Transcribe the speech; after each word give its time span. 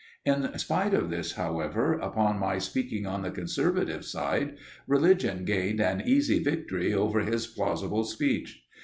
In 0.25 0.57
spite 0.57 0.95
of 0.95 1.11
this, 1.11 1.33
however, 1.33 1.93
upon 1.93 2.39
my 2.39 2.57
speaking 2.57 3.05
on 3.05 3.21
the 3.21 3.29
conservative 3.29 4.03
side, 4.03 4.57
religion 4.87 5.45
gained 5.45 5.79
an 5.79 6.01
easy 6.07 6.39
victory 6.41 6.91
over 6.91 7.19
his 7.19 7.45
plausible 7.45 8.03
speech. 8.03 8.65